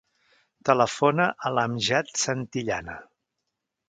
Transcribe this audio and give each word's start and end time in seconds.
Telefona 0.69 1.27
a 1.49 1.51
l'Amjad 1.57 2.09
Santillana. 2.21 2.97